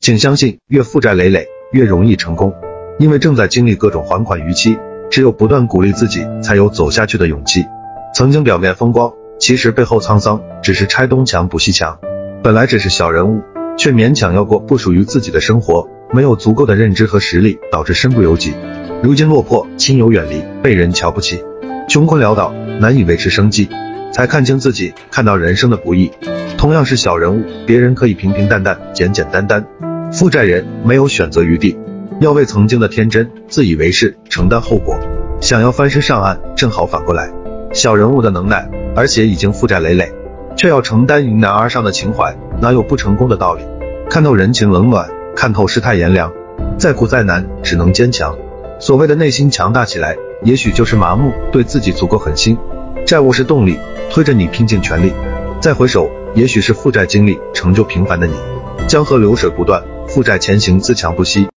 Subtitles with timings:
[0.00, 2.54] 请相信，越负债累累，越容易成功，
[2.98, 4.78] 因为正在经历各种还款逾期，
[5.10, 7.66] 只有不断鼓励自己，才有走下去的勇气。
[8.14, 11.98] 曾经表面风光，其实背后沧桑，只是拆东墙补西墙。
[12.42, 13.42] 本来只是小人物，
[13.76, 18.54] 却勉强要过不属于自己的生活，没有足够的认知和实力，导致身不由己。
[19.02, 21.44] 如今落魄，亲友远离，被人瞧不起，
[21.90, 23.68] 穷困潦倒，难以维持生计，
[24.14, 26.10] 才看清自己，看到人生的不易。
[26.56, 29.62] 同样是小人物，别人可以平平淡淡、简简单单。
[30.12, 31.78] 负债人没有选择余地，
[32.20, 34.98] 要为曾经的天真、自以为是承担后果。
[35.40, 37.32] 想要翻身上岸，正好反过来。
[37.72, 40.12] 小人物的能耐，而且已经负债累累，
[40.56, 43.62] 却要承担迎难而上的情怀，哪有不成功的道理？
[44.10, 46.32] 看透人情冷暖，看透世态炎凉，
[46.76, 48.36] 再苦再难，只能坚强。
[48.80, 52.58] 所谓的内心强大起来，也许就是麻木，对自己足够狠心。
[53.06, 53.78] 债务是动力，
[54.10, 55.12] 推着你拼尽全力。
[55.60, 58.34] 再回首，也许是负债经历成就平凡的你。
[58.88, 59.80] 江河流水不断。
[60.12, 61.46] 负债前行，自强不息。